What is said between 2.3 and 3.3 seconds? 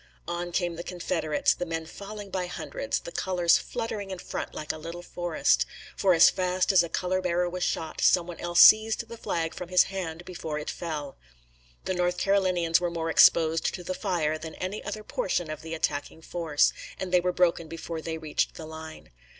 by hundreds, the